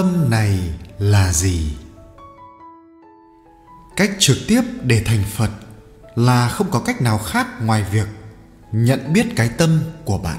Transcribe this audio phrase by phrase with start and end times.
[0.00, 0.58] tâm này
[0.98, 1.76] là gì?
[3.96, 5.50] Cách trực tiếp để thành phật
[6.14, 8.06] là không có cách nào khác ngoài việc
[8.72, 10.38] nhận biết cái tâm của bạn.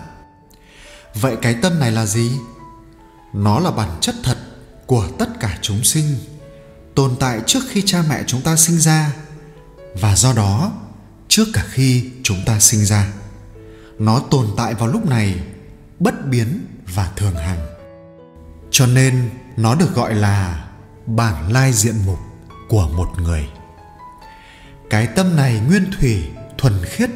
[1.15, 2.31] Vậy cái tâm này là gì?
[3.33, 4.37] Nó là bản chất thật
[4.85, 6.15] của tất cả chúng sinh,
[6.95, 9.13] tồn tại trước khi cha mẹ chúng ta sinh ra,
[10.01, 10.71] và do đó,
[11.27, 13.13] trước cả khi chúng ta sinh ra.
[13.99, 15.43] Nó tồn tại vào lúc này,
[15.99, 16.65] bất biến
[16.95, 17.67] và thường hằng.
[18.71, 19.29] Cho nên
[19.61, 20.65] nó được gọi là
[21.05, 22.19] bản lai diện mục
[22.69, 23.49] của một người.
[24.89, 26.23] Cái tâm này nguyên thủy,
[26.57, 27.09] thuần khiết,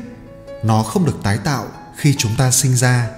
[0.64, 3.10] nó không được tái tạo khi chúng ta sinh ra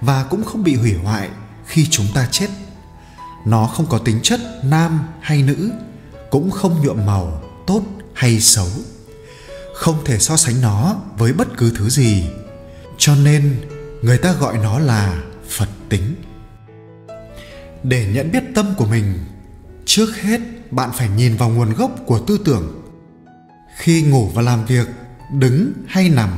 [0.00, 1.28] và cũng không bị hủy hoại
[1.66, 2.48] khi chúng ta chết.
[3.44, 5.70] Nó không có tính chất nam hay nữ,
[6.30, 7.82] cũng không nhuộm màu tốt
[8.14, 8.68] hay xấu,
[9.74, 12.30] không thể so sánh nó với bất cứ thứ gì.
[12.98, 13.60] Cho nên
[14.02, 16.14] người ta gọi nó là phật tính
[17.82, 19.14] để nhận biết tâm của mình.
[19.84, 20.40] Trước hết,
[20.70, 22.82] bạn phải nhìn vào nguồn gốc của tư tưởng.
[23.76, 24.88] Khi ngủ và làm việc,
[25.32, 26.30] đứng hay nằm,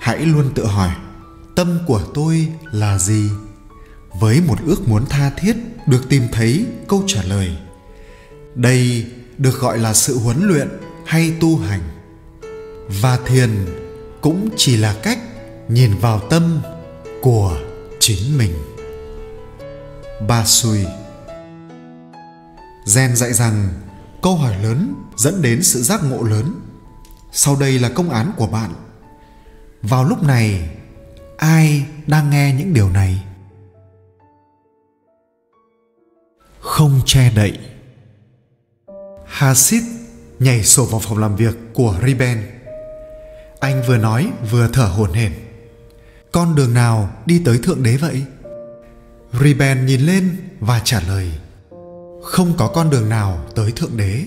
[0.00, 0.90] hãy luôn tự hỏi,
[1.56, 3.30] tâm của tôi là gì?
[4.20, 7.56] Với một ước muốn tha thiết, được tìm thấy câu trả lời.
[8.54, 9.06] Đây
[9.38, 10.68] được gọi là sự huấn luyện
[11.06, 11.80] hay tu hành.
[13.00, 13.50] Và thiền
[14.20, 15.18] cũng chỉ là cách
[15.68, 16.60] nhìn vào tâm
[17.22, 17.58] của
[18.00, 18.52] chính mình
[20.28, 20.86] ba sui
[22.94, 23.68] gen dạy rằng,
[24.22, 26.60] câu hỏi lớn dẫn đến sự giác ngộ lớn.
[27.32, 28.74] Sau đây là công án của bạn.
[29.82, 30.70] Vào lúc này,
[31.36, 33.24] ai đang nghe những điều này?
[36.60, 37.58] Không che đậy.
[39.26, 39.82] Hasid
[40.38, 42.52] nhảy sổ vào phòng làm việc của riben
[43.62, 45.32] anh vừa nói vừa thở hổn hển.
[46.32, 48.22] Con đường nào đi tới thượng đế vậy?
[49.40, 51.30] Riben nhìn lên và trả lời,
[52.22, 54.24] không có con đường nào tới thượng đế,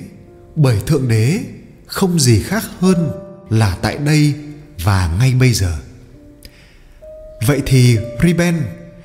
[0.56, 1.40] bởi thượng đế
[1.86, 3.12] không gì khác hơn
[3.50, 4.34] là tại đây
[4.84, 5.78] và ngay bây giờ.
[7.48, 8.62] Vậy thì riben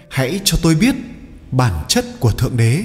[0.09, 0.95] hãy cho tôi biết
[1.51, 2.83] bản chất của thượng đế.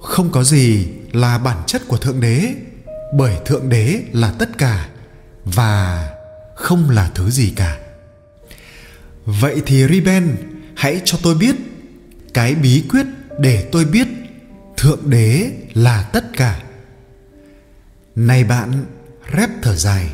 [0.00, 2.54] Không có gì là bản chất của thượng đế,
[3.14, 4.88] bởi thượng đế là tất cả
[5.44, 6.10] và
[6.54, 7.78] không là thứ gì cả.
[9.24, 10.36] Vậy thì riben
[10.80, 11.56] hãy cho tôi biết
[12.34, 13.06] cái bí quyết
[13.38, 14.08] để tôi biết
[14.76, 16.62] thượng đế là tất cả.
[18.16, 18.84] Này bạn,
[19.36, 20.10] rép thở dài.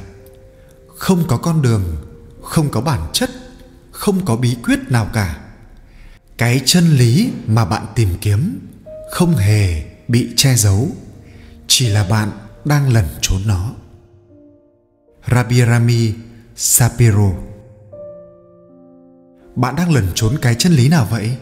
[0.97, 1.97] Không có con đường,
[2.43, 3.31] không có bản chất,
[3.91, 5.41] không có bí quyết nào cả.
[6.37, 8.69] Cái chân lý mà bạn tìm kiếm
[9.11, 10.89] không hề bị che giấu,
[11.67, 12.31] chỉ là bạn
[12.65, 13.75] đang lẩn trốn nó.
[15.31, 16.13] Rabirami
[16.57, 17.33] sapiro
[19.57, 21.37] bạn đang lẩn trốn cái chân lý nào vậy?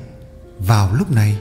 [0.59, 1.39] Vào lúc này.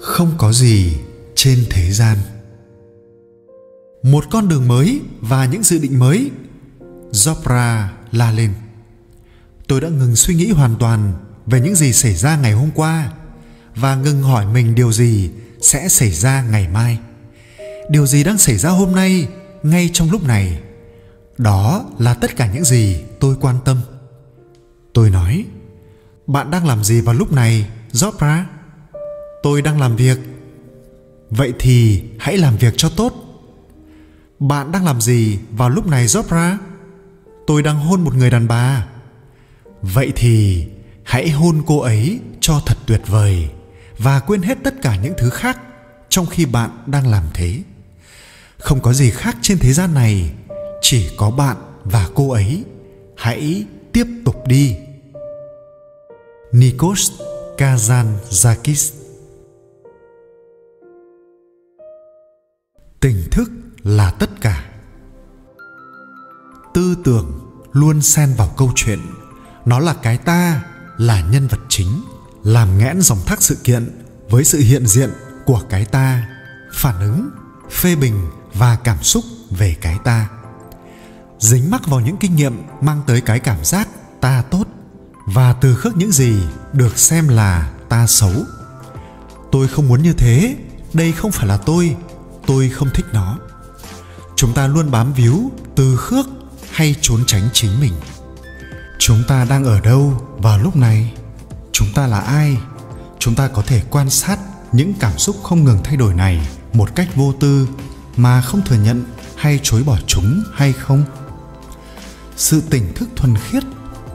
[0.00, 0.96] Không có gì
[1.34, 2.16] trên thế gian.
[4.02, 6.30] Một con đường mới và những dự định mới.
[7.12, 8.52] Jopra la lên.
[9.68, 11.12] Tôi đã ngừng suy nghĩ hoàn toàn
[11.46, 13.12] về những gì xảy ra ngày hôm qua
[13.76, 15.30] và ngừng hỏi mình điều gì
[15.60, 16.98] sẽ xảy ra ngày mai.
[17.90, 19.28] Điều gì đang xảy ra hôm nay,
[19.62, 20.60] ngay trong lúc này,
[21.38, 23.80] đó là tất cả những gì tôi quan tâm.
[24.92, 25.44] Tôi nói,
[26.26, 28.42] bạn đang làm gì vào lúc này jobra
[29.42, 30.18] tôi đang làm việc.
[31.30, 33.14] Vậy thì hãy làm việc cho tốt.
[34.38, 36.56] Bạn đang làm gì vào lúc này jobra
[37.46, 38.86] tôi đang hôn một người đàn bà.
[39.82, 40.66] Vậy thì
[41.04, 43.48] hãy hôn cô ấy cho thật tuyệt vời
[43.98, 45.60] và quên hết tất cả những thứ khác
[46.08, 47.62] trong khi bạn đang làm thế.
[48.58, 50.30] Không có gì khác trên thế gian này,
[50.82, 52.64] chỉ có bạn và cô ấy
[53.20, 54.76] hãy tiếp tục đi.
[56.52, 57.10] Nikos
[57.58, 58.92] kazantzakis.
[63.00, 63.50] Tỉnh thức
[63.82, 64.70] là tất cả.
[66.74, 67.40] Tư tưởng
[67.72, 68.98] luôn xen vào câu chuyện.
[69.64, 70.64] Nó là cái ta,
[70.98, 72.02] là nhân vật chính,
[72.44, 75.10] làm nghẽn dòng thác sự kiện với sự hiện diện
[75.46, 76.28] của cái ta,
[76.72, 77.30] phản ứng,
[77.70, 80.39] phê bình và cảm xúc về cái ta
[81.40, 83.88] dính mắc vào những kinh nghiệm mang tới cái cảm giác
[84.20, 84.64] ta tốt
[85.26, 86.34] và từ khước những gì
[86.72, 88.32] được xem là ta xấu.
[89.52, 90.56] Tôi không muốn như thế,
[90.92, 91.96] đây không phải là tôi
[92.46, 93.38] tôi không thích nó.
[94.36, 96.26] Chúng ta luôn bám víu từ khước
[96.70, 97.92] hay trốn tránh chính mình.
[98.98, 101.12] Chúng ta đang ở đâu vào lúc này?
[101.72, 102.56] Chúng ta là ai?
[103.18, 104.38] Chúng ta có thể quan sát
[104.72, 107.68] những cảm xúc không ngừng thay đổi này một cách vô tư
[108.16, 109.04] mà không thừa nhận
[109.36, 111.04] hay chối bỏ chúng hay không?
[112.40, 113.62] Sự tỉnh thức thuần khiết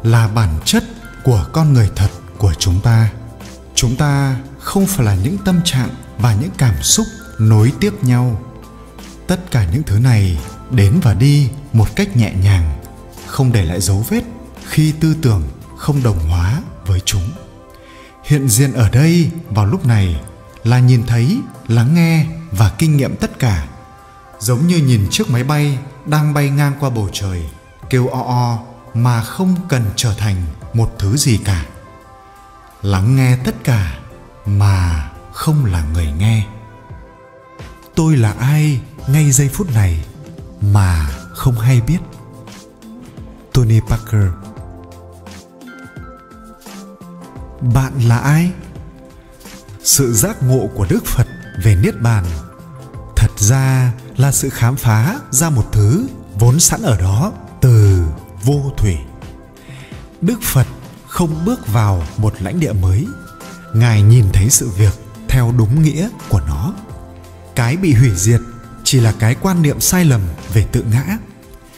[0.04, 0.84] là bản chất
[1.24, 3.10] của con người thật của chúng ta.
[3.76, 7.06] Chúng ta không phải là những tâm trạng và những cảm xúc
[7.40, 8.42] nối tiếp nhau.
[9.28, 10.38] Tất cả những thứ này
[10.72, 12.82] đến và đi một cách nhẹ nhàng,
[13.28, 14.22] không để lại dấu vết
[14.66, 15.44] khi tư tưởng
[15.78, 17.30] không đồng hóa với chúng.
[18.24, 20.22] Hiện diện ở đây vào lúc này
[20.64, 23.68] là nhìn thấy, lắng nghe và kinh nghiệm tất cả,
[24.40, 27.44] giống như nhìn chiếc máy bay đang bay ngang qua bầu trời
[27.90, 28.60] kêu o o
[28.94, 30.36] mà không cần trở thành
[30.74, 31.66] một thứ gì cả.
[32.82, 34.00] Lắng nghe tất cả
[34.46, 36.48] mà không là người nghe.
[37.96, 40.06] Tôi là ai ngay giây phút này
[40.62, 42.00] mà không hay biết?
[43.54, 44.32] Tony parker.
[47.74, 48.52] Bạn là ai?
[49.84, 51.28] Sự giác ngộ của đức phật
[51.64, 52.26] về niết bàn
[53.16, 56.08] thật ra là sự khám phá ra một thứ
[56.40, 57.34] vốn sẵn ở đó
[58.46, 58.98] vô thủy.
[60.22, 60.68] Đức phật
[61.08, 63.08] không bước vào một lãnh địa mới.
[63.74, 64.94] Ngài nhìn thấy sự việc
[65.28, 66.74] theo đúng nghĩa của nó.
[67.56, 68.42] Cái bị hủy diệt
[68.84, 70.22] chỉ là cái quan niệm sai lầm
[70.54, 71.18] về tự ngã.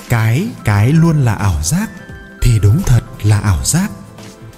[0.09, 1.89] Cái cái luôn là ảo giác
[2.41, 3.91] thì đúng thật là ảo giác.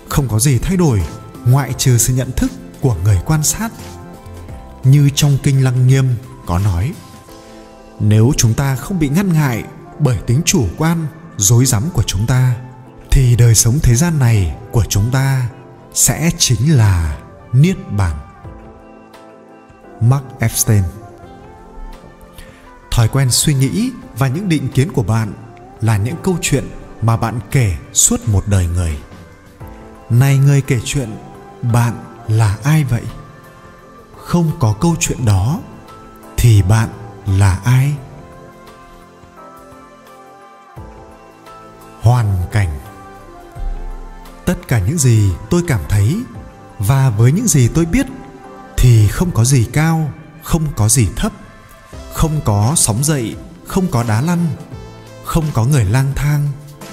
[0.09, 1.01] Không có gì thay đổi
[1.45, 2.51] ngoại trừ sự nhận thức
[2.81, 3.71] của người quan sát.
[4.83, 6.05] Như trong kinh lăng nghiêm
[6.45, 6.94] có nói,
[8.00, 9.63] nếu chúng ta không bị ngăn ngại
[10.00, 11.07] bởi tính chủ quan
[11.39, 12.56] dối rắm của chúng ta,
[13.12, 15.50] thì đời sống thế gian này của chúng ta
[15.94, 17.18] sẽ chính là
[17.53, 18.15] niết bàn.
[20.01, 20.83] Mark epstein.
[22.91, 25.33] Thói quen suy nghĩ và những định kiến của bạn
[25.81, 26.69] là những câu chuyện
[27.01, 28.97] mà bạn kể suốt một đời người.
[30.09, 31.09] Này người kể chuyện,
[31.62, 31.94] bạn
[32.27, 33.03] là ai vậy?
[34.18, 35.59] Không có câu chuyện đó,
[36.38, 36.89] thì bạn
[37.25, 37.95] là ai?
[42.01, 42.80] Hoàn cảnh
[44.46, 46.16] tất cả những gì tôi cảm thấy
[46.80, 48.06] và với những gì tôi biết
[48.78, 50.12] thì không có gì cao
[50.44, 51.31] không có gì thấp
[52.13, 53.36] không có sóng dậy
[53.68, 54.48] không có đá lăn
[55.25, 56.48] không có người lang thang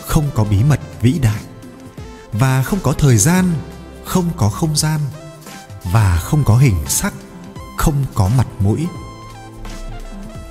[0.07, 1.41] không có bí mật vĩ đại
[2.33, 3.45] và không có thời gian
[4.05, 5.01] không có không gian
[5.93, 7.15] và không có hình sắc
[7.77, 8.87] không có mặt mũi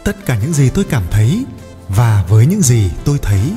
[0.03, 1.45] tất cả những gì tôi cảm thấy
[1.89, 3.53] và với những gì tôi thấy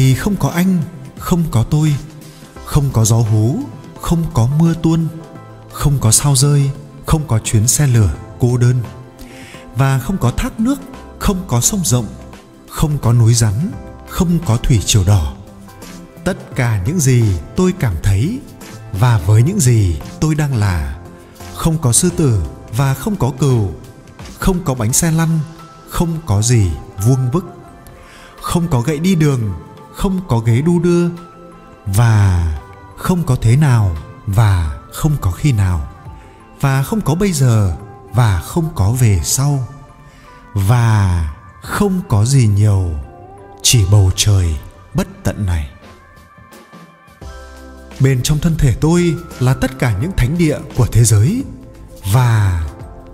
[0.00, 0.82] thì không có anh
[1.18, 1.94] không có tôi
[2.64, 3.58] không có gió hú
[4.00, 5.06] không có mưa tuôn
[5.72, 6.70] không có sao rơi
[7.06, 8.76] không có chuyến xe lửa cô đơn
[9.76, 10.80] và không có thác nước
[11.18, 12.06] không có sông rộng
[12.68, 13.54] không có núi rắn
[14.08, 15.34] không có thủy triều đỏ
[16.24, 17.24] tất cả những gì
[17.56, 18.40] tôi cảm thấy
[18.92, 20.98] và với những gì tôi đang là
[21.54, 22.42] không có sư tử
[22.76, 23.70] và không có cừu
[24.38, 25.38] không có bánh xe lăn
[25.88, 26.70] không có gì
[27.06, 27.44] vuông vức
[28.42, 29.52] không có gậy đi đường
[30.00, 31.08] không có ghế đu đưa,
[31.86, 32.58] và
[32.96, 35.88] không có thế nào, và không có khi nào,
[36.60, 37.76] và không có bây giờ,
[38.14, 39.68] và không có về sau,
[40.54, 41.30] và
[41.62, 42.90] không có gì nhiều,
[43.62, 44.56] chỉ bầu trời
[44.94, 45.70] bất tận này.
[48.00, 51.44] Bên trong thân thể tôi là tất cả những thánh địa của thế giới,
[52.12, 52.64] và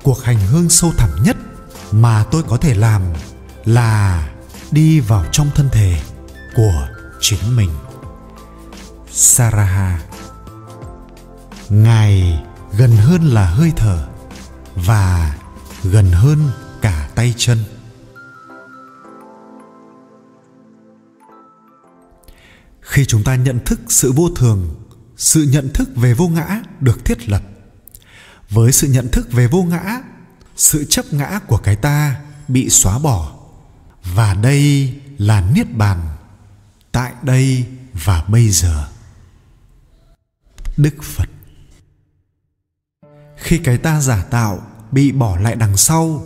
[0.02, 1.36] cuộc hành hương sâu thẳm nhất
[1.92, 3.02] mà tôi có thể làm
[3.64, 4.28] là
[4.70, 6.00] đi vào trong thân thể
[6.56, 6.88] của
[7.20, 7.70] chính mình.
[9.10, 10.00] Saraha,
[11.68, 12.42] ngài
[12.78, 14.08] gần hơn là hơi thở
[14.74, 15.36] và
[15.84, 16.50] gần hơn
[16.82, 17.58] cả tay chân.
[22.80, 24.74] Khi chúng ta nhận thức sự vô thường,
[25.16, 27.42] sự nhận thức về vô ngã được thiết lập,
[28.50, 30.00] với sự nhận thức về vô ngã,
[30.56, 32.16] sự chấp ngã của cái ta
[32.48, 33.32] bị xóa bỏ.
[34.14, 36.15] Và đây là niết bàn
[36.96, 37.66] tại đây
[38.04, 38.88] và bây giờ.
[40.76, 41.28] Đức phật.
[43.36, 46.22] Khi cái ta giả tạo bị bỏ lại đằng sau,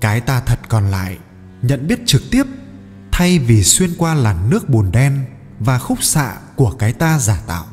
[0.00, 1.18] cái ta thật còn lại,
[1.62, 2.44] nhận biết trực tiếp,
[3.12, 5.24] thay vì xuyên qua làn nước bùn đen
[5.58, 7.66] và khúc xạ của cái ta giả tạo.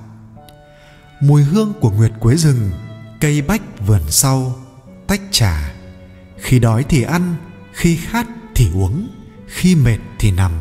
[1.21, 2.71] Mùi hương của nguyệt quế rừng,
[3.19, 4.55] cây bách vườn sau,
[5.07, 5.73] tách trà.
[6.37, 7.35] Khi đói thì ăn,
[7.73, 9.07] khi khát thì uống,
[9.47, 10.51] khi mệt thì nằm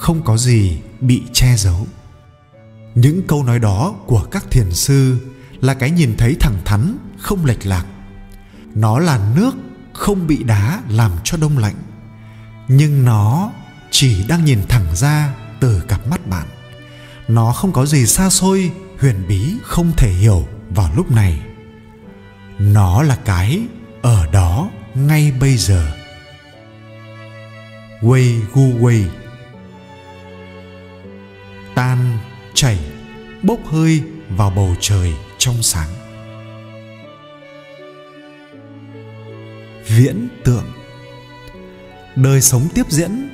[0.00, 1.86] không có gì bị che giấu.
[2.94, 5.16] Những câu nói đó của các thiền sư
[5.60, 7.84] là cái nhìn thấy thẳng thắn, không lệch lạc.
[8.74, 9.52] Nó là nước
[9.92, 11.74] không bị đá làm cho đông lạnh,
[12.68, 13.50] nhưng nó
[13.90, 16.46] chỉ đang nhìn thẳng ra từ cặp mắt bạn.
[17.28, 21.40] Nó không có gì xa xôi, huyền bí, không thể hiểu vào lúc này.
[22.58, 23.62] Nó là cái
[24.02, 25.92] ở đó ngay bây giờ.
[28.00, 29.04] Wei Gu Wei
[31.74, 32.18] tan,
[32.54, 32.78] chảy,
[33.42, 35.88] bốc hơi vào bầu trời trong sáng.
[39.86, 40.72] Viễn tượng.
[42.16, 43.28] Đời sống tiếp diễn,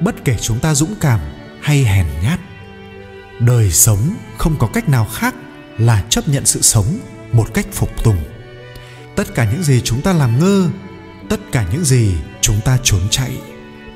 [0.00, 1.20] bất kể chúng ta dũng cảm
[1.60, 2.40] hay hèn nhát,
[3.38, 5.34] đời sống không có cách nào khác
[5.78, 6.98] là chấp nhận sự sống
[7.32, 8.18] một cách phục tùng.
[9.16, 10.68] Tất cả những gì chúng ta làm ngơ,
[11.28, 13.30] tất cả những gì chúng ta trốn chạy,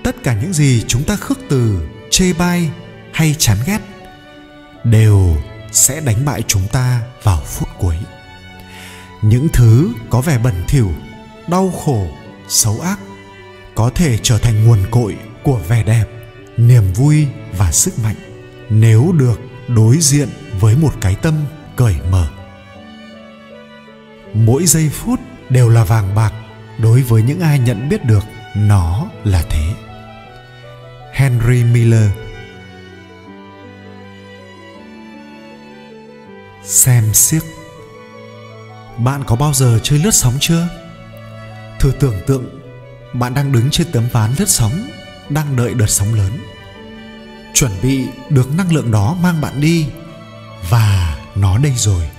[0.04, 2.70] tất cả những gì chúng ta khước từ, chê bai
[3.12, 3.78] hay chán ghét,
[4.85, 5.37] đều
[5.73, 7.97] sẽ đánh bại chúng ta vào phút cuối.
[9.23, 10.92] Những thứ có vẻ bẩn thỉu,
[11.49, 12.07] đau khổ,
[12.49, 12.99] xấu ác
[13.75, 16.04] có thể trở thành nguồn cội của vẻ đẹp,
[16.57, 17.26] niềm vui
[17.59, 18.16] và sức mạnh
[18.71, 20.28] nếu được đối diện
[20.61, 21.35] với một cái tâm
[21.76, 22.28] cởi mở.
[24.35, 26.33] Mỗi giây phút đều là vàng bạc
[26.78, 28.25] đối với những ai nhận biết được
[28.57, 29.75] nó là thế.
[31.12, 32.11] Henry miller
[36.72, 37.40] xem xiếc.
[38.98, 40.68] Bạn có bao giờ chơi lướt sóng chưa?
[41.80, 42.60] Thử tưởng tượng,
[43.12, 44.72] bạn đang đứng trên tấm ván lướt sóng,
[45.28, 46.38] đang đợi đợt sóng lớn.
[47.54, 49.86] Chuẩn bị được năng lượng đó mang bạn đi,
[50.70, 52.10] và nó đây rồi.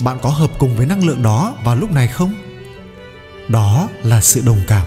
[0.00, 2.34] Bạn có hợp cùng với năng lượng đó vào lúc này không?
[3.48, 4.86] Đó là sự đồng cảm.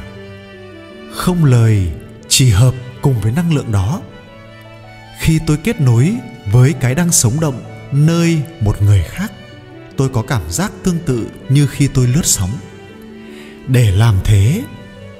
[1.15, 1.91] Không lời,
[2.27, 4.01] chỉ hợp cùng với năng lượng đó.
[5.20, 6.15] Khi tôi kết nối
[6.51, 9.32] với cái đang sống động nơi một người khác,
[9.98, 12.51] tôi có cảm giác tương tự như khi tôi lướt sóng.
[13.67, 14.63] Để làm thế,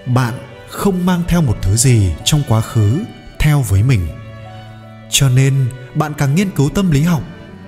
[0.06, 0.34] bạn
[0.70, 3.04] không mang theo một thứ gì trong quá khứ
[3.40, 4.08] theo với mình.
[5.10, 7.24] Cho nên, bạn càng nghiên cứu tâm lý học,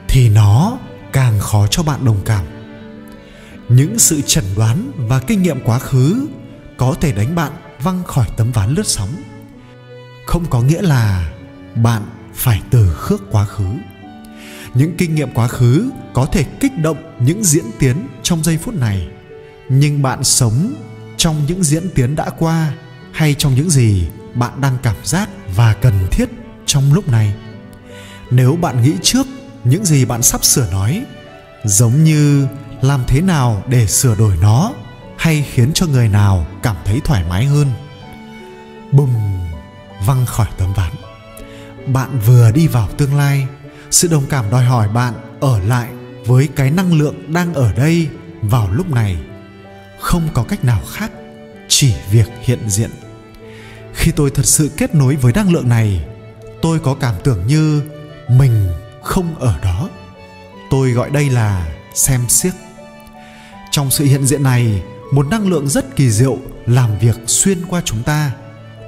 [0.07, 0.77] thì nó
[1.13, 2.45] càng khó cho bạn đồng cảm.
[3.69, 6.27] Những sự chẩn đoán và kinh nghiệm quá khứ
[6.77, 7.51] có thể đánh bạn
[7.83, 9.09] văng khỏi tấm ván lướt sóng.
[10.25, 11.31] Không có nghĩa là
[11.75, 12.01] bạn
[12.33, 13.69] phải từ khước quá khứ
[14.73, 18.75] những kinh nghiệm quá khứ có thể kích động những diễn tiến trong giây phút
[18.75, 19.07] này.
[19.69, 20.73] Nhưng bạn sống
[21.17, 22.73] trong những diễn tiến đã qua
[23.11, 26.29] hay trong những gì bạn đang cảm giác và cần thiết
[26.65, 27.33] trong lúc này?
[28.31, 29.27] Nếu bạn nghĩ trước
[29.63, 31.03] những gì bạn sắp sửa nói,
[31.63, 32.47] giống như
[32.81, 34.73] làm thế nào để sửa đổi nó
[35.17, 37.67] hay khiến cho người nào cảm thấy thoải mái hơn?
[38.91, 39.09] Bùm
[40.05, 40.91] văng khỏi tấm ván.
[41.93, 43.47] Bạn vừa đi vào tương lai
[43.91, 45.89] sự đồng cảm đòi hỏi bạn ở lại
[46.25, 48.07] với cái năng lượng đang ở đây
[48.41, 49.17] vào lúc này.
[49.99, 51.11] Không có cách nào khác,
[51.67, 52.89] chỉ việc hiện diện.
[53.93, 56.05] Khi tôi thật sự kết nối với năng lượng này,
[56.61, 57.81] tôi có cảm tưởng như
[58.29, 58.69] mình
[59.03, 59.89] không ở đó.
[60.69, 62.51] Tôi gọi đây là xem xiếc.
[63.71, 67.81] Trong sự hiện diện này, một năng lượng rất kỳ diệu làm việc xuyên qua
[67.85, 68.31] chúng ta.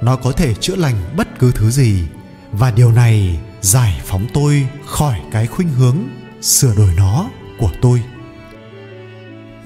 [0.02, 2.02] Nó có thể chữa lành bất cứ thứ gì.
[2.52, 5.96] Và điều này giải phóng tôi khỏi cái khuynh hướng
[6.40, 8.02] sửa đổi nó của tôi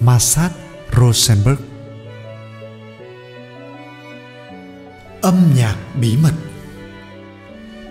[0.00, 0.52] Massad
[0.96, 1.60] Rosenberg
[5.22, 6.32] Âm nhạc bí mật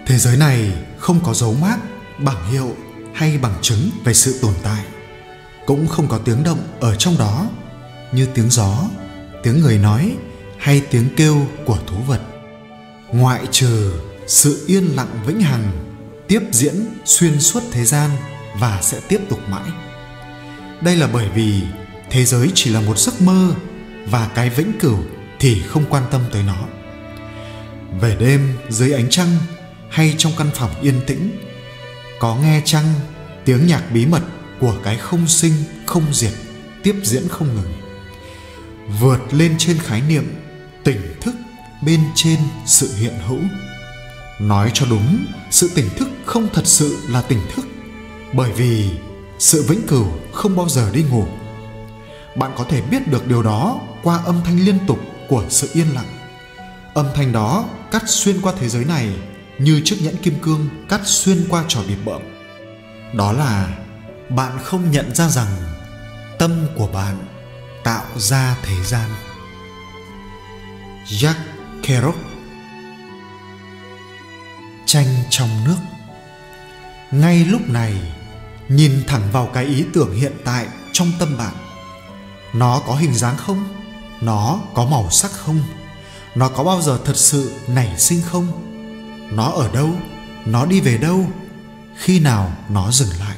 [0.05, 1.77] Thế giới này không có dấu mác,
[2.19, 2.75] bảng hiệu
[3.13, 4.85] hay bằng chứng về sự tồn tại.
[5.65, 7.49] Cũng không có tiếng động ở trong đó
[8.11, 8.83] như tiếng gió,
[9.43, 10.15] tiếng người nói
[10.57, 12.21] hay tiếng kêu của thú vật.
[13.11, 13.93] Ngoại trừ
[14.27, 15.94] sự yên lặng vĩnh hằng
[16.27, 18.09] tiếp diễn xuyên suốt thế gian
[18.59, 19.69] và sẽ tiếp tục mãi.
[20.81, 21.61] Đây là bởi vì
[22.09, 23.53] thế giới chỉ là một giấc mơ
[24.05, 24.99] và cái vĩnh cửu
[25.39, 26.57] thì không quan tâm tới nó.
[28.01, 29.37] Về đêm dưới ánh trăng
[29.89, 31.31] hay trong căn phòng yên tĩnh,
[32.19, 32.93] có nghe chăng
[33.45, 34.23] tiếng nhạc bí mật
[34.59, 35.53] của cái không sinh,
[35.85, 36.33] không diệt,
[36.83, 37.73] tiếp diễn không ngừng
[38.99, 40.35] vượt lên trên khái niệm
[40.83, 41.35] tỉnh thức
[41.81, 43.39] bên trên sự hiện hữu
[44.39, 47.65] nói cho đúng, sự tỉnh thức không thật sự là tỉnh thức.
[48.33, 48.89] Bởi vì
[49.39, 51.25] sự vĩnh cửu không bao giờ đi ngủ.
[52.35, 55.87] Bạn có thể biết được điều đó qua âm thanh liên tục của sự yên
[55.95, 56.09] lặng.
[56.93, 59.15] Âm thanh đó cắt xuyên qua thế giới này
[59.57, 62.21] như chiếc nhẫn kim cương cắt xuyên qua trò bịp bợm.
[63.13, 63.77] Đó là
[64.29, 65.47] bạn không nhận ra rằng
[66.39, 67.17] tâm của bạn
[67.83, 69.09] tạo ra thế gian.
[71.07, 71.35] Jack
[71.83, 72.15] Kerouac
[74.95, 75.75] Tranh trong nước.
[77.11, 77.93] Ngay lúc này,
[78.69, 81.53] Nhìn thẳng vào cái ý tưởng hiện tại trong tâm bạn,
[82.53, 83.63] Nó có hình dáng không?
[84.21, 85.63] Nó có màu sắc không?
[86.35, 88.47] Nó có bao giờ thật sự nảy sinh không?
[89.31, 89.89] nó ở đâu?
[90.45, 91.25] Nó đi về đâu?
[91.97, 93.37] Khi nào nó dừng lại?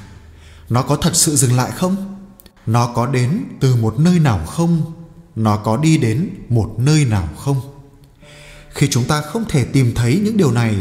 [0.69, 2.17] Nó có thật sự dừng lại không?
[2.65, 4.81] Nó có đến từ một nơi nào không?
[5.35, 7.61] Nó có đi đến một nơi nào không?
[8.69, 10.75] Khi chúng ta không thể tìm thấy những điều này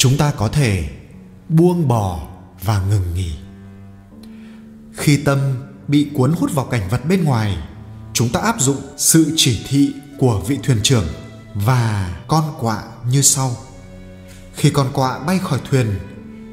[0.00, 0.88] chúng ta có thể
[1.48, 2.28] buông bỏ
[2.62, 3.32] và ngừng nghỉ.
[4.92, 5.38] Khi tâm
[5.88, 7.56] bị cuốn hút vào cảnh vật bên ngoài,
[8.12, 11.06] chúng ta áp dụng sự chỉ thị của vị thuyền trưởng
[11.54, 13.56] và con quạ như sau.
[14.54, 15.98] Khi con quạ bay khỏi thuyền,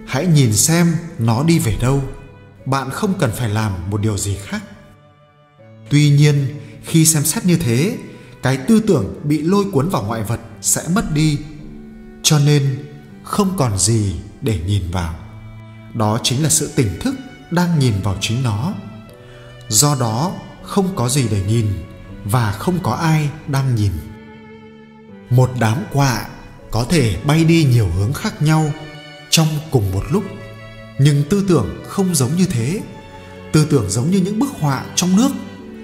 [0.07, 2.01] hãy nhìn xem nó đi về đâu.
[2.65, 4.63] Bạn không cần phải làm một điều gì khác.
[5.89, 6.47] Tuy nhiên,
[6.85, 7.97] khi xem xét như thế,
[8.43, 11.37] cái tư tưởng bị lôi cuốn vào ngoại vật sẽ mất đi.
[12.23, 12.77] Cho nên
[13.27, 15.15] không còn gì để nhìn vào.
[15.93, 17.15] Đó chính là sự tỉnh thức
[17.51, 18.73] đang nhìn vào chính nó.
[19.69, 20.31] Do đó,
[20.63, 21.67] không có gì để nhìn
[22.25, 23.91] và không có ai đang nhìn.
[25.29, 26.27] Một đám quạ
[26.71, 28.71] có thể bay đi nhiều hướng khác nhau
[29.29, 30.23] trong cùng một lúc,
[30.99, 32.81] nhưng tư tưởng không giống như thế.
[33.51, 35.31] Tư tưởng giống như những bức họa trong nước,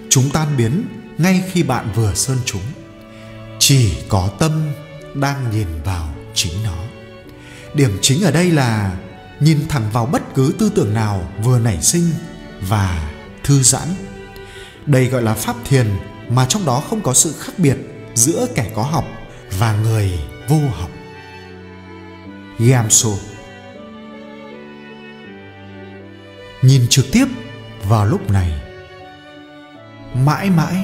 [0.09, 2.62] chúng tan biến ngay khi bạn vừa sơn chúng.
[3.59, 4.71] Chỉ có tâm
[5.13, 6.82] đang nhìn vào chính nó
[7.74, 8.98] điểm chính ở đây là
[9.39, 12.10] nhìn thẳng vào bất cứ tư tưởng nào vừa nảy sinh
[12.62, 13.12] và
[13.44, 13.88] thư giãn.
[14.86, 15.88] Đây gọi là pháp thiền
[16.30, 17.77] mà trong đó không có sự khác biệt
[18.15, 19.06] giữa kẻ có học
[19.60, 20.12] và người
[20.48, 20.89] vô học.
[22.60, 23.10] Gyamso
[26.62, 27.25] Nhìn trực tiếp
[27.84, 28.62] vào lúc này.
[30.13, 30.75] Mãi mãi,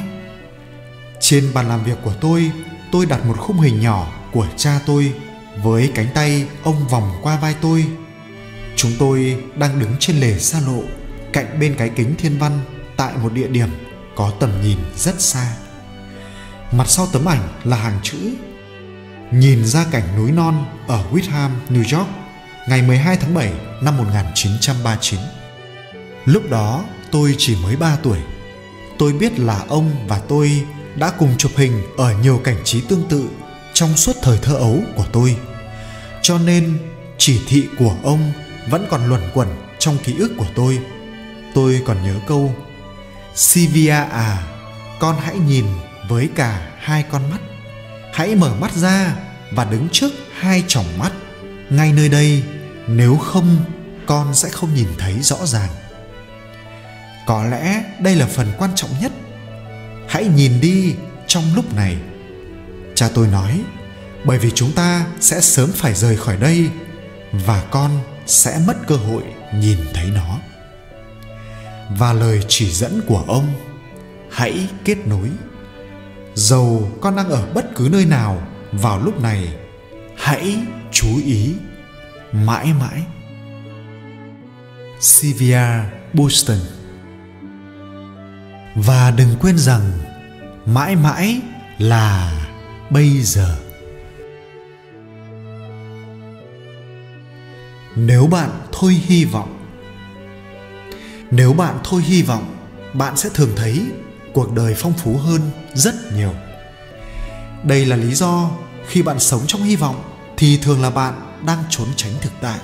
[1.20, 2.52] Trên bàn làm việc của tôi
[2.92, 5.14] Tôi đặt một khung hình nhỏ của cha tôi
[5.64, 7.86] với cánh tay ông vòng qua vai tôi
[8.76, 10.82] Chúng tôi đang đứng trên lề xa lộ
[11.34, 12.60] Cạnh bên cái kính thiên văn
[12.98, 13.70] Tại một địa điểm
[14.16, 15.56] có tầm nhìn rất xa
[16.72, 18.18] Mặt sau tấm ảnh là hàng chữ
[19.32, 22.10] Nhìn ra cảnh núi non ở Whitham, New York
[22.68, 25.20] ngày 12 tháng 7 năm 1939.
[26.26, 28.18] Lúc đó tôi chỉ mới 3 tuổi.
[28.98, 30.64] Tôi biết là ông và tôi
[30.96, 33.30] đã cùng chụp hình ở nhiều cảnh trí tương tự
[33.74, 35.36] trong suốt thời thơ ấu của tôi.
[36.22, 36.78] Cho nên
[37.18, 38.32] chỉ thị của ông
[38.70, 39.48] vẫn còn luẩn quẩn
[39.80, 40.80] trong ký ức của tôi.
[41.54, 42.56] Tôi còn nhớ câu
[43.36, 44.44] Sivia à,
[45.00, 45.66] con hãy nhìn
[46.08, 47.40] với cả hai con mắt.
[48.14, 49.16] Hãy mở mắt ra
[49.52, 51.12] và đứng trước hai tròng mắt.
[51.70, 52.44] Ngay nơi đây
[52.88, 53.58] nếu không
[54.06, 55.70] con sẽ không nhìn thấy rõ ràng.
[57.26, 59.12] Có lẽ đây là phần quan trọng nhất.
[60.08, 60.96] Hãy nhìn đi
[61.28, 61.98] trong lúc này.
[62.96, 63.62] Cha tôi nói
[64.26, 66.70] bởi vì chúng ta sẽ sớm phải rời khỏi đây
[67.32, 67.92] và con
[68.26, 69.24] sẽ mất cơ hội
[69.56, 70.40] nhìn thấy nó.
[71.98, 73.54] Và lời chỉ dẫn của ông,
[74.32, 75.30] hãy kết nối.
[76.36, 79.54] Dầu con đang ở bất cứ nơi nào vào lúc này,
[80.18, 80.58] hãy
[80.92, 81.54] chú ý
[82.32, 83.04] mãi mãi.
[85.00, 85.64] Sylvia
[86.14, 86.58] Boston.
[88.76, 89.92] Và đừng quên rằng
[90.66, 91.42] mãi mãi
[91.78, 92.34] là
[92.90, 93.59] bây giờ.
[98.06, 99.60] Nếu bạn thôi hy vọng,
[101.32, 102.56] nếu bạn thôi hy vọng,
[102.94, 103.82] bạn sẽ thường thấy
[104.34, 105.42] cuộc đời phong phú hơn
[105.74, 106.34] rất nhiều.
[107.64, 108.50] Đây là lý do
[108.88, 110.04] khi bạn sống trong hy vọng
[110.38, 111.14] thì thường là bạn
[111.46, 112.60] đang trốn tránh thực tại.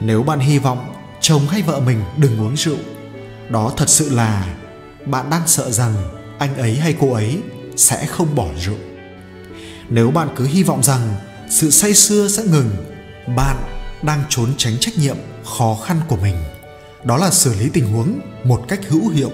[0.00, 2.78] Nếu bạn hy vọng chồng hay vợ mình đừng uống rượu,
[3.48, 4.54] đó thật sự là
[5.06, 5.94] bạn đang sợ rằng
[6.38, 7.38] anh ấy hay cô ấy
[7.76, 8.78] sẽ không bỏ rượu.
[9.88, 11.14] Nếu bạn cứ hy vọng rằng
[11.50, 12.70] sự say sưa sẽ ngừng,
[13.36, 16.36] bạn đang trốn tránh trách nhiệm, khó khăn của mình.
[17.04, 19.30] Đó là xử lý tình huống một cách hữu hiệu.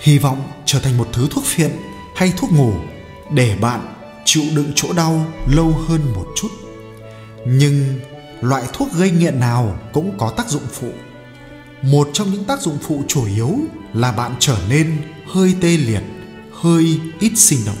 [0.00, 1.70] Hy vọng trở thành một thứ thuốc phiện
[2.16, 2.72] hay thuốc ngủ
[3.30, 3.94] để bạn
[4.24, 6.48] chịu đựng chỗ đau lâu hơn một chút.
[7.46, 8.00] Nhưng
[8.40, 10.90] loại thuốc gây nghiện nào cũng có tác dụng phụ.
[11.82, 13.58] Một trong những tác dụng phụ chủ yếu
[13.94, 16.02] là bạn trở nên hơi tê liệt,
[16.52, 17.76] hơi ít sinh động.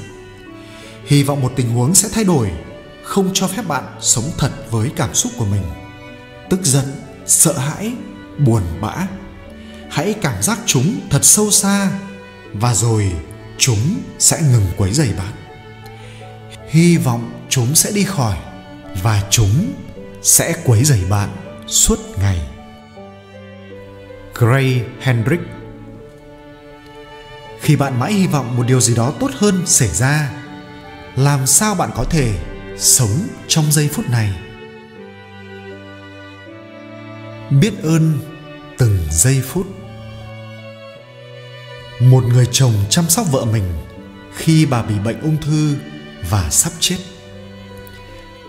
[1.06, 2.50] Hy vọng một tình huống sẽ thay đổi,
[3.02, 5.62] không cho phép bạn sống thật với cảm xúc của mình
[6.50, 6.84] tức giận,
[7.26, 7.92] sợ hãi,
[8.38, 8.94] buồn bã.
[9.90, 11.90] Hãy cảm giác chúng thật sâu xa
[12.52, 13.12] và rồi
[13.58, 15.32] chúng sẽ ngừng quấy rầy bạn.
[16.68, 18.36] Hy vọng chúng sẽ đi khỏi
[19.02, 19.72] và chúng
[20.22, 21.28] sẽ quấy rầy bạn
[21.66, 22.40] suốt ngày.
[24.34, 25.42] Gray hendrick.
[27.60, 30.30] Khi bạn mãi hy vọng một điều gì đó tốt hơn xảy ra,
[31.16, 32.34] làm sao bạn có thể
[32.78, 34.43] sống trong giây phút này?
[37.50, 38.18] Biết ơn
[38.78, 39.66] từng giây phút.
[42.00, 43.72] Một người chồng chăm sóc vợ mình
[44.36, 45.76] khi bà bị bệnh ung thư
[46.30, 46.96] và sắp chết.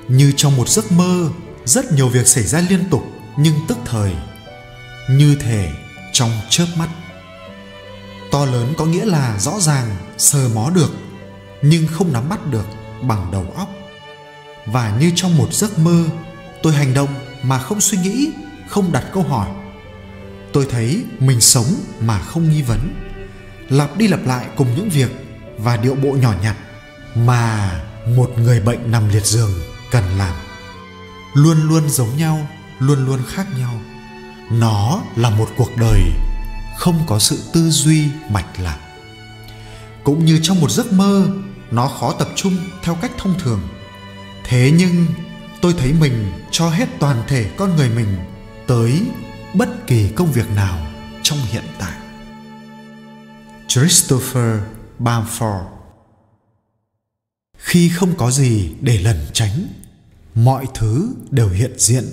[0.08, 1.30] Như trong một giấc mơ,
[1.66, 3.04] rất nhiều việc xảy ra liên tục
[3.38, 4.12] nhưng tức thời,
[5.10, 5.70] như thể
[6.14, 6.90] trong chớp mắt.
[8.32, 10.92] To lớn có nghĩa là rõ ràng, sờ mó được,
[11.62, 12.66] nhưng không nắm bắt được
[13.02, 13.70] bằng đầu óc.
[14.66, 16.04] Và như trong một giấc mơ,
[16.64, 17.10] tôi hành động
[17.44, 18.32] mà không suy nghĩ
[18.68, 19.50] không đặt câu hỏi.
[20.54, 21.68] Tôi thấy mình sống
[22.00, 22.94] mà không nghi vấn,
[23.70, 25.12] lặp đi lặp lại cùng những việc
[25.58, 26.56] và điệu bộ nhỏ nhặt
[27.16, 27.72] mà
[28.16, 29.52] một người bệnh nằm liệt giường
[29.92, 30.36] cần làm.
[31.34, 32.48] Luôn luôn giống nhau,
[32.80, 33.82] luôn luôn khác nhau.
[34.52, 36.02] Nó là một cuộc đời
[36.78, 38.78] không có sự tư duy mạch lạc.
[40.04, 41.28] Cũng như trong một giấc mơ,
[41.72, 43.62] nó khó tập trung theo cách thông thường.
[44.44, 45.06] Thế nhưng,
[45.62, 48.18] tôi thấy mình cho hết toàn thể con người mình
[48.68, 49.02] tới
[49.54, 50.88] bất kỳ công việc nào
[51.24, 51.98] trong hiện tại.
[53.68, 54.60] Christopher
[55.00, 55.66] bamford.
[57.58, 59.68] Khi không có gì để lẩn tránh,
[60.36, 62.06] mọi thứ đều hiện diện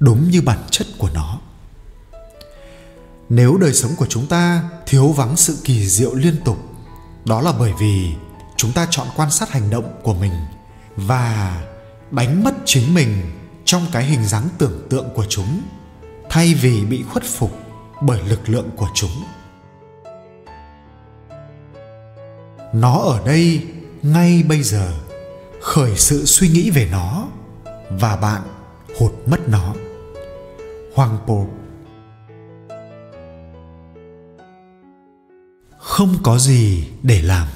[0.00, 1.38] đúng như bản chất của nó.
[3.28, 6.58] Nếu đời sống của chúng ta thiếu vắng sự kỳ diệu liên tục,
[7.24, 8.12] đó là bởi vì
[8.56, 10.32] chúng ta chọn quan sát hành động của mình
[10.96, 11.62] và
[12.10, 13.32] đánh mất chính mình
[13.64, 15.62] trong cái hình dáng tưởng tượng của chúng
[16.34, 17.50] thay vì bị khuất phục
[18.00, 19.24] bởi lực lượng của chúng.
[22.72, 23.66] Nó ở đây
[24.02, 24.92] ngay bây giờ,
[25.60, 27.28] khởi sự suy nghĩ về nó
[27.90, 28.42] và bạn
[28.98, 29.74] hụt mất nó.
[30.94, 31.46] Hoàng bồ
[35.78, 37.48] không có gì để làm.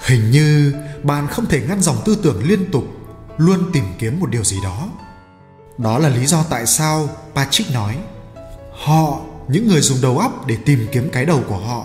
[0.00, 2.84] Hình như bạn không thể ngăn dòng tư tưởng liên tục
[3.36, 4.88] luôn tìm kiếm một điều gì đó
[5.78, 7.96] đó là lý do tại sao patrick nói,
[8.72, 11.84] họ, những người dùng đầu óc để tìm kiếm cái đầu của họ,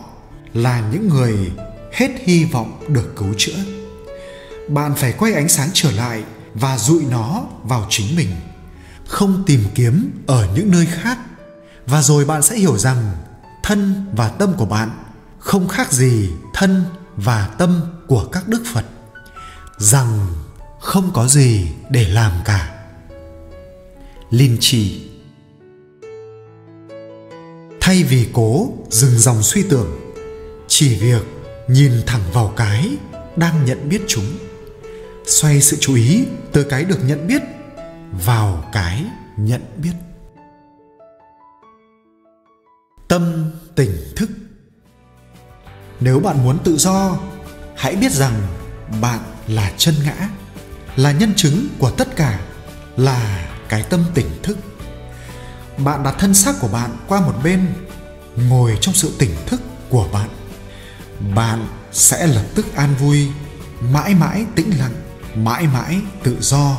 [0.54, 1.52] là những người
[1.94, 3.58] hết hy vọng được cứu chữa.
[4.70, 8.36] Bạn phải quay ánh sáng trở lại và dụi nó vào chính mình.
[9.08, 11.18] Không tìm kiếm ở những nơi khác.
[11.88, 13.12] Và rồi bạn sẽ hiểu rằng
[13.64, 14.90] thân và tâm của bạn
[15.40, 18.86] không khác gì thân và tâm của các đức phật.
[19.78, 20.28] Rằng
[20.80, 22.73] không có gì để làm cả
[24.34, 25.02] linh trì
[27.82, 30.14] thay vì cố dừng dòng suy tưởng,
[30.68, 31.22] chỉ việc
[31.68, 32.90] nhìn thẳng vào cái
[33.36, 34.26] đang nhận biết chúng,
[35.26, 37.42] xoay sự chú ý từ cái được nhận biết
[38.26, 39.06] vào cái
[39.38, 39.94] nhận biết.
[43.08, 44.30] Tâm tỉnh thức.
[46.00, 47.18] Nếu bạn muốn tự do,
[47.76, 48.42] hãy biết rằng
[49.02, 50.30] bạn là chân ngã,
[50.96, 52.40] là nhân chứng của tất cả,
[52.98, 54.58] là cái tâm tỉnh thức.
[55.78, 57.74] Bạn đặt thân xác của bạn qua một bên,
[58.36, 60.30] ngồi trong sự tỉnh thức của bạn
[61.36, 63.30] bạn sẽ lập tức an vui,
[63.82, 64.94] mãi mãi tĩnh lặng,
[65.36, 66.78] mãi mãi tự do,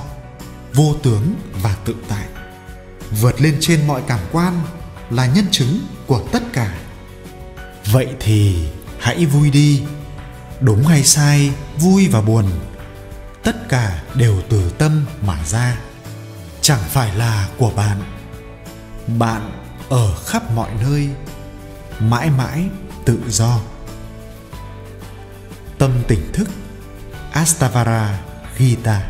[0.74, 2.26] vô tướng và tự tại.
[3.20, 4.60] Vượt lên trên mọi cảm quan
[5.10, 6.74] là nhân chứng của tất cả.
[7.92, 9.82] Vậy thì hãy vui đi.
[10.60, 12.50] Đúng hay sai, vui và buồn,
[13.42, 15.76] tất cả đều từ tâm mà ra
[16.64, 18.02] chẳng phải là của bạn.
[19.18, 19.50] Bạn
[19.88, 21.08] ở khắp mọi nơi,
[21.98, 22.68] mãi mãi
[23.04, 23.60] tự do.
[25.78, 26.48] Tâm tỉnh thức,
[27.32, 28.20] astavara
[28.58, 29.08] gita.